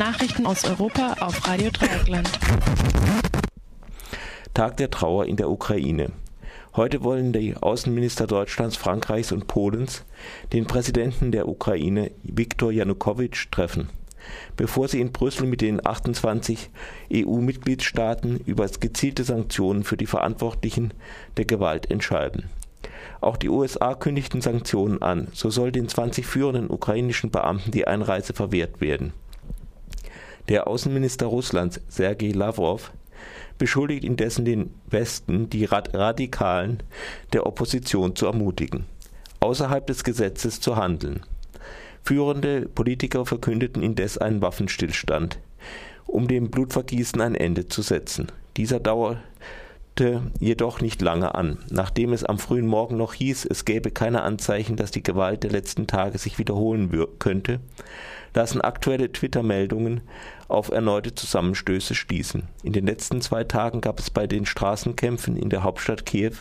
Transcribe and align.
Nachrichten 0.00 0.46
aus 0.46 0.64
Europa 0.64 1.16
auf 1.20 1.46
Radio 1.46 1.68
Dreieckland. 1.70 2.30
Tag 4.54 4.78
der 4.78 4.90
Trauer 4.90 5.26
in 5.26 5.36
der 5.36 5.50
Ukraine. 5.50 6.10
Heute 6.74 7.04
wollen 7.04 7.34
die 7.34 7.54
Außenminister 7.54 8.26
Deutschlands, 8.26 8.78
Frankreichs 8.78 9.30
und 9.30 9.46
Polens 9.46 10.06
den 10.54 10.64
Präsidenten 10.64 11.32
der 11.32 11.48
Ukraine, 11.48 12.12
Viktor 12.22 12.72
Janukowitsch, 12.72 13.50
treffen, 13.50 13.90
bevor 14.56 14.88
sie 14.88 15.02
in 15.02 15.12
Brüssel 15.12 15.46
mit 15.46 15.60
den 15.60 15.86
28 15.86 16.70
EU-Mitgliedstaaten 17.12 18.38
über 18.46 18.66
gezielte 18.68 19.24
Sanktionen 19.24 19.84
für 19.84 19.98
die 19.98 20.06
Verantwortlichen 20.06 20.94
der 21.36 21.44
Gewalt 21.44 21.90
entscheiden. 21.90 22.44
Auch 23.20 23.36
die 23.36 23.50
USA 23.50 23.94
kündigten 23.94 24.40
Sanktionen 24.40 25.02
an. 25.02 25.28
So 25.34 25.50
soll 25.50 25.72
den 25.72 25.88
20 25.88 26.24
führenden 26.24 26.70
ukrainischen 26.70 27.30
Beamten 27.30 27.70
die 27.70 27.86
Einreise 27.86 28.32
verwehrt 28.32 28.80
werden. 28.80 29.12
Der 30.50 30.66
Außenminister 30.66 31.26
Russlands, 31.26 31.80
Sergei 31.86 32.32
Lavrov, 32.32 32.90
beschuldigt 33.56 34.02
indessen 34.02 34.44
den 34.44 34.74
Westen, 34.88 35.48
die 35.48 35.64
Radikalen 35.64 36.82
der 37.32 37.46
Opposition 37.46 38.16
zu 38.16 38.26
ermutigen, 38.26 38.84
außerhalb 39.38 39.86
des 39.86 40.02
Gesetzes 40.02 40.60
zu 40.60 40.74
handeln. 40.74 41.20
Führende 42.02 42.62
Politiker 42.62 43.24
verkündeten 43.26 43.80
indes 43.80 44.18
einen 44.18 44.42
Waffenstillstand, 44.42 45.38
um 46.06 46.26
dem 46.26 46.50
Blutvergießen 46.50 47.20
ein 47.20 47.36
Ende 47.36 47.68
zu 47.68 47.82
setzen. 47.82 48.26
Dieser 48.56 48.80
dauerte 48.80 49.20
jedoch 50.38 50.80
nicht 50.80 51.02
lange 51.02 51.34
an. 51.34 51.58
Nachdem 51.68 52.14
es 52.14 52.24
am 52.24 52.38
frühen 52.38 52.66
Morgen 52.66 52.96
noch 52.96 53.12
hieß, 53.12 53.44
es 53.44 53.66
gäbe 53.66 53.90
keine 53.90 54.22
Anzeichen, 54.22 54.76
dass 54.76 54.90
die 54.90 55.02
Gewalt 55.02 55.42
der 55.42 55.50
letzten 55.50 55.86
Tage 55.86 56.16
sich 56.16 56.38
wiederholen 56.38 56.90
könnte, 57.18 57.60
lassen 58.34 58.62
aktuelle 58.62 59.12
Twitter-Meldungen 59.12 60.00
auf 60.48 60.70
erneute 60.70 61.14
Zusammenstöße 61.14 61.94
schließen. 61.94 62.44
In 62.62 62.72
den 62.72 62.86
letzten 62.86 63.20
zwei 63.20 63.44
Tagen 63.44 63.80
gab 63.80 63.98
es 63.98 64.10
bei 64.10 64.26
den 64.26 64.46
Straßenkämpfen 64.46 65.36
in 65.36 65.50
der 65.50 65.62
Hauptstadt 65.62 66.06
Kiew 66.06 66.34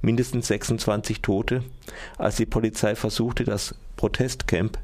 mindestens 0.00 0.46
26 0.48 1.20
Tote, 1.20 1.62
als 2.16 2.36
die 2.36 2.46
Polizei 2.46 2.94
versuchte, 2.94 3.44
das 3.44 3.74
Protestcamp 3.96 4.78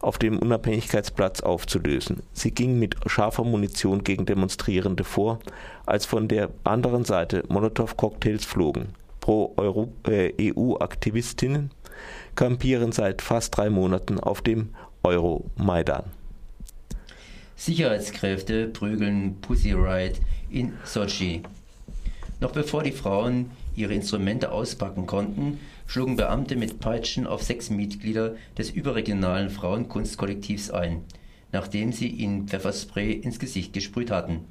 auf 0.00 0.18
dem 0.18 0.38
Unabhängigkeitsplatz 0.38 1.40
aufzulösen. 1.40 2.22
Sie 2.32 2.52
ging 2.52 2.78
mit 2.78 2.94
scharfer 3.06 3.44
Munition 3.44 4.04
gegen 4.04 4.26
Demonstrierende 4.26 5.04
vor, 5.04 5.38
als 5.86 6.04
von 6.06 6.28
der 6.28 6.50
anderen 6.64 7.04
Seite 7.04 7.42
Molotow-Cocktails 7.48 8.44
flogen. 8.44 8.88
Pro-EU-Aktivistinnen 9.20 11.66
äh, 11.66 11.70
kampieren 12.34 12.92
seit 12.92 13.22
fast 13.22 13.56
drei 13.56 13.70
Monaten 13.70 14.20
auf 14.20 14.42
dem 14.42 14.74
Euromaidan. 15.02 16.04
Sicherheitskräfte 17.56 18.68
prügeln 18.68 19.40
Pussy 19.40 19.72
Riot 19.72 20.20
in 20.48 20.74
Sochi. 20.84 21.42
Noch 22.40 22.52
bevor 22.52 22.84
die 22.84 22.92
Frauen 22.92 23.50
ihre 23.74 23.94
Instrumente 23.94 24.52
auspacken 24.52 25.06
konnten, 25.06 25.58
schlugen 25.86 26.16
Beamte 26.16 26.54
mit 26.54 26.78
Peitschen 26.78 27.26
auf 27.26 27.42
sechs 27.42 27.68
Mitglieder 27.68 28.36
des 28.56 28.70
überregionalen 28.70 29.50
Frauenkunstkollektivs 29.50 30.70
ein, 30.70 31.02
nachdem 31.50 31.92
sie 31.92 32.08
ihnen 32.08 32.46
Pfefferspray 32.46 33.12
ins 33.12 33.40
Gesicht 33.40 33.72
gesprüht 33.72 34.12
hatten. 34.12 34.44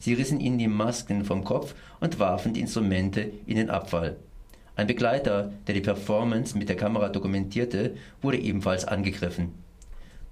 Sie 0.00 0.14
rissen 0.14 0.40
ihnen 0.40 0.58
die 0.58 0.66
Masken 0.66 1.24
vom 1.24 1.44
Kopf 1.44 1.76
und 2.00 2.18
warfen 2.18 2.54
die 2.54 2.60
Instrumente 2.60 3.30
in 3.46 3.56
den 3.56 3.70
Abfall. 3.70 4.16
Ein 4.74 4.88
Begleiter, 4.88 5.52
der 5.68 5.74
die 5.74 5.80
Performance 5.80 6.58
mit 6.58 6.68
der 6.68 6.76
Kamera 6.76 7.08
dokumentierte, 7.08 7.94
wurde 8.20 8.38
ebenfalls 8.38 8.84
angegriffen. 8.84 9.61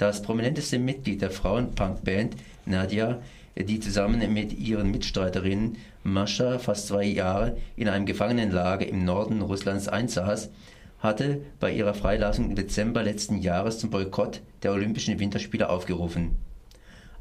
Das 0.00 0.22
prominenteste 0.22 0.78
Mitglied 0.78 1.20
der 1.20 1.30
Frauenpunk-Band, 1.30 2.34
Nadia, 2.64 3.20
die 3.54 3.80
zusammen 3.80 4.32
mit 4.32 4.58
ihren 4.58 4.90
Mitstreiterinnen 4.90 5.76
Mascha 6.04 6.58
fast 6.58 6.86
zwei 6.86 7.04
Jahre 7.04 7.58
in 7.76 7.86
einem 7.86 8.06
Gefangenenlager 8.06 8.88
im 8.88 9.04
Norden 9.04 9.42
Russlands 9.42 9.88
einsaß, 9.88 10.48
hatte 11.00 11.42
bei 11.60 11.70
ihrer 11.70 11.92
Freilassung 11.92 12.48
im 12.48 12.56
Dezember 12.56 13.02
letzten 13.02 13.42
Jahres 13.42 13.78
zum 13.78 13.90
Boykott 13.90 14.40
der 14.62 14.72
Olympischen 14.72 15.18
Winterspiele 15.18 15.68
aufgerufen. 15.68 16.30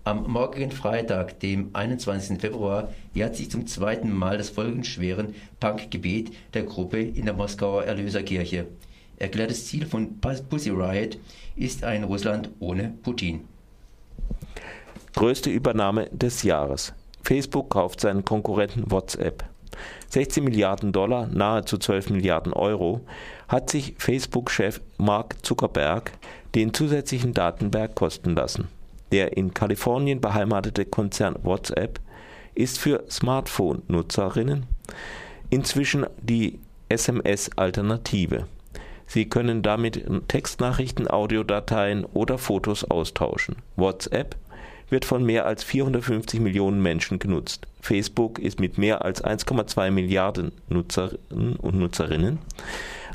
Am 0.05 0.31
morgigen 0.31 0.71
Freitag, 0.71 1.41
dem 1.41 1.71
21. 1.73 2.39
Februar, 2.39 2.93
jährt 3.13 3.35
sich 3.35 3.51
zum 3.51 3.67
zweiten 3.67 4.09
Mal 4.09 4.37
das 4.37 4.51
folgenschweren 4.51 5.35
Punkgebet 5.59 6.31
der 6.53 6.63
Gruppe 6.63 7.01
in 7.01 7.25
der 7.25 7.33
Moskauer 7.33 7.83
Erlöserkirche. 7.83 8.67
Erklärtes 9.19 9.67
Ziel 9.67 9.85
von 9.85 10.19
Pussy 10.19 10.69
Riot 10.69 11.17
ist 11.55 11.83
ein 11.83 12.05
Russland 12.05 12.49
ohne 12.59 12.93
Putin. 13.03 13.41
Größte 15.13 15.49
Übernahme 15.49 16.09
des 16.11 16.43
Jahres. 16.43 16.93
Facebook 17.21 17.69
kauft 17.69 17.99
seinen 17.99 18.23
Konkurrenten 18.23 18.89
WhatsApp. 18.89 19.43
16 20.09 20.43
Milliarden 20.43 20.91
Dollar, 20.91 21.27
nahezu 21.27 21.77
12 21.77 22.09
Milliarden 22.11 22.53
Euro, 22.53 23.01
hat 23.47 23.69
sich 23.69 23.95
Facebook-Chef 23.97 24.81
Mark 24.97 25.45
Zuckerberg 25.45 26.11
den 26.55 26.73
zusätzlichen 26.73 27.33
Datenberg 27.33 27.95
kosten 27.95 28.35
lassen. 28.35 28.67
Der 29.11 29.35
in 29.37 29.53
Kalifornien 29.53 30.21
beheimatete 30.21 30.85
Konzern 30.85 31.35
WhatsApp 31.43 31.99
ist 32.55 32.79
für 32.79 33.03
Smartphone-Nutzerinnen 33.09 34.65
inzwischen 35.49 36.05
die 36.21 36.59
SMS-Alternative. 36.89 38.45
Sie 39.09 39.27
können 39.27 39.61
damit 39.61 40.05
Textnachrichten, 40.29 41.09
Audiodateien 41.09 42.05
oder 42.05 42.37
Fotos 42.37 42.83
austauschen. 42.85 43.57
WhatsApp 43.75 44.37
wird 44.89 45.03
von 45.03 45.23
mehr 45.23 45.45
als 45.45 45.63
450 45.63 46.39
Millionen 46.39 46.81
Menschen 46.81 47.19
genutzt. 47.19 47.67
Facebook 47.81 48.39
ist 48.39 48.59
mit 48.59 48.77
mehr 48.77 49.03
als 49.03 49.23
1,2 49.23 49.91
Milliarden 49.91 50.51
Nutzerinnen 50.69 51.57
und 51.57 51.75
Nutzerinnen 51.75 52.39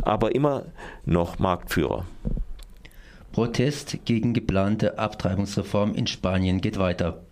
aber 0.03 0.35
immer 0.35 0.65
noch 1.05 1.39
Marktführer. 1.39 2.07
Protest 3.33 3.99
gegen 4.05 4.33
geplante 4.33 4.99
Abtreibungsreform 4.99 5.95
in 5.95 6.07
Spanien 6.07 6.61
geht 6.61 6.79
weiter. 6.79 7.23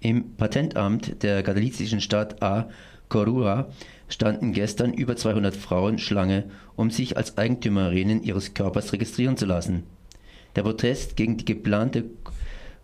Im 0.00 0.36
Patentamt 0.36 1.22
der 1.22 1.42
galizischen 1.42 2.00
Stadt 2.00 2.42
A 2.42 2.68
Coruña 3.08 3.66
standen 4.08 4.52
gestern 4.52 4.92
über 4.92 5.16
200 5.16 5.56
Frauen 5.56 5.98
Schlange, 5.98 6.44
um 6.76 6.90
sich 6.90 7.16
als 7.16 7.38
Eigentümerinnen 7.38 8.22
ihres 8.22 8.54
Körpers 8.54 8.92
registrieren 8.92 9.36
zu 9.36 9.46
lassen. 9.46 9.84
Der 10.56 10.62
Protest 10.62 11.16
gegen 11.16 11.36
die 11.36 11.44
geplante 11.44 12.04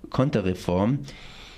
Konterreform 0.09 1.01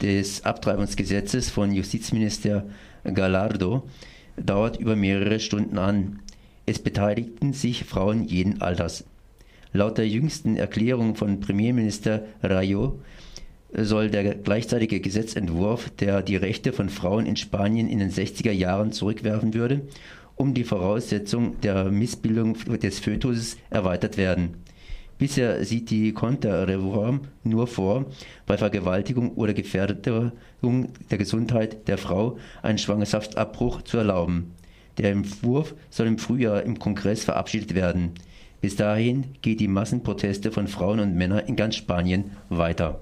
des 0.00 0.44
Abtreibungsgesetzes 0.44 1.50
von 1.50 1.72
Justizminister 1.72 2.66
Gallardo 3.04 3.88
dauert 4.36 4.78
über 4.78 4.96
mehrere 4.96 5.40
Stunden 5.40 5.78
an. 5.78 6.20
Es 6.66 6.78
beteiligten 6.78 7.52
sich 7.52 7.84
Frauen 7.84 8.24
jeden 8.24 8.60
Alters. 8.60 9.04
Laut 9.72 9.96
der 9.96 10.08
jüngsten 10.08 10.56
Erklärung 10.56 11.16
von 11.16 11.40
Premierminister 11.40 12.22
Rayo 12.42 13.00
soll 13.74 14.10
der 14.10 14.34
gleichzeitige 14.34 15.00
Gesetzentwurf, 15.00 15.90
der 15.98 16.22
die 16.22 16.36
Rechte 16.36 16.72
von 16.72 16.88
Frauen 16.88 17.26
in 17.26 17.36
Spanien 17.36 17.88
in 17.88 17.98
den 17.98 18.10
60er 18.10 18.52
Jahren 18.52 18.92
zurückwerfen 18.92 19.54
würde, 19.54 19.82
um 20.36 20.54
die 20.54 20.64
Voraussetzung 20.64 21.60
der 21.60 21.84
Missbildung 21.90 22.54
des 22.54 22.98
Fötuses 22.98 23.56
erweitert 23.70 24.16
werden. 24.16 24.56
Bisher 25.18 25.64
sieht 25.64 25.90
die 25.90 26.12
Konterreform 26.12 27.22
nur 27.44 27.66
vor, 27.66 28.06
bei 28.46 28.58
Vergewaltigung 28.58 29.32
oder 29.34 29.54
Gefährdung 29.54 30.32
der 31.10 31.18
Gesundheit 31.18 31.86
der 31.86 31.96
Frau 31.96 32.38
einen 32.60 32.78
Schwangerschaftsabbruch 32.78 33.82
zu 33.82 33.98
erlauben. 33.98 34.52
Der 34.98 35.12
Entwurf 35.12 35.74
soll 35.90 36.08
im 36.08 36.18
Frühjahr 36.18 36.64
im 36.64 36.78
Kongress 36.78 37.24
verabschiedet 37.24 37.74
werden. 37.74 38.12
Bis 38.60 38.76
dahin 38.76 39.26
geht 39.42 39.60
die 39.60 39.68
Massenproteste 39.68 40.50
von 40.50 40.66
Frauen 40.66 41.00
und 41.00 41.14
Männern 41.14 41.46
in 41.46 41.56
ganz 41.56 41.76
Spanien 41.76 42.32
weiter 42.48 43.00